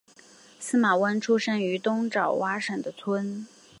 [0.59, 3.45] 司马温出生于东爪哇省的村。